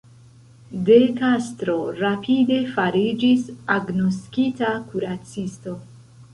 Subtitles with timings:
[0.87, 3.45] De Castro rapide fariĝis
[3.77, 5.79] agnoskita kuracisto.